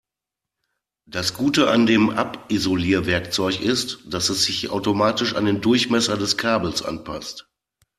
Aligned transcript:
Das 1.07 1.35
Gute 1.35 1.69
an 1.69 1.85
dem 1.85 2.09
Abisolierwerkzeug 2.09 3.61
ist, 3.61 3.99
dass 4.11 4.29
es 4.29 4.45
sich 4.45 4.69
automatisch 4.71 5.35
an 5.35 5.45
den 5.45 5.61
Durchmesser 5.61 6.17
des 6.17 6.37
Kabels 6.37 6.81
anpasst. 6.81 7.47